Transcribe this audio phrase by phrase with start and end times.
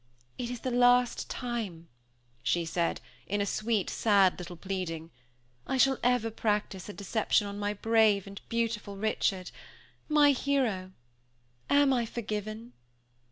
[0.39, 1.87] "It is the last time,"
[2.41, 5.11] she said, in a sweet sad little pleading,
[5.67, 9.51] "I shall ever practice a deception on my brave and beautiful Richard
[10.09, 10.93] my hero!
[11.69, 12.73] Am I forgiven?"